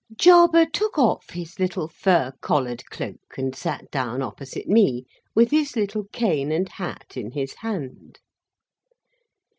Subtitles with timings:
[0.15, 5.75] Jarber took off his little fur collared cloak, and sat down opposite me, with his
[5.75, 8.17] little cane and hat in his hand.